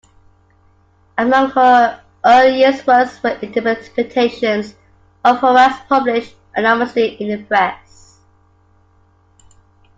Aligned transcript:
Among 1.19 1.51
her 1.51 2.01
earliest 2.25 2.87
works 2.87 3.21
were 3.21 3.37
interpretations 3.39 4.73
of 5.23 5.37
Horace, 5.37 5.77
published 5.87 6.35
anonymously 6.55 7.21
in 7.21 7.27
the 7.37 7.43
press. 7.45 8.17